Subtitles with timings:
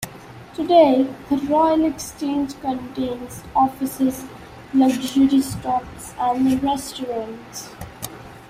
[0.55, 4.25] Today the Royal Exchange contains offices,
[4.73, 7.69] luxury shops, and restaurants.